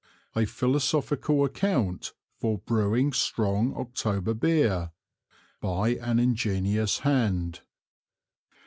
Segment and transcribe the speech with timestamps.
[0.35, 4.89] A Philosophical Account for Brewing strong October Beer.
[5.61, 7.59] By an Ingenious Hand.